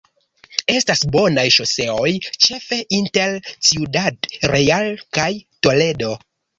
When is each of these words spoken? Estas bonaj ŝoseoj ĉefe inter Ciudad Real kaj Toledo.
Estas 0.75 1.03
bonaj 1.15 1.43
ŝoseoj 1.57 2.09
ĉefe 2.47 2.81
inter 3.03 3.39
Ciudad 3.71 4.35
Real 4.57 4.93
kaj 5.21 5.33
Toledo. 5.67 6.17